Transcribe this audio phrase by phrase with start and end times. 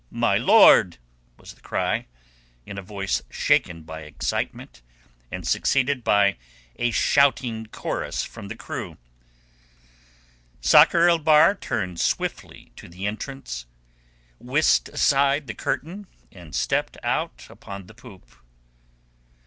[0.09, 0.97] My lord!"
[1.37, 2.07] was the cry,
[2.65, 4.81] in a voice shaken by excitement,
[5.29, 6.37] and succeeded by
[6.77, 8.97] a shouting chorus from the crew.
[10.59, 13.67] Sakr el Bahr turned swiftly to the entrance,
[14.39, 18.37] whisked aside the curtain, and stepped out upon the poop.